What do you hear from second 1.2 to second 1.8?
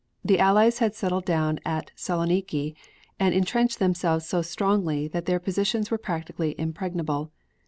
down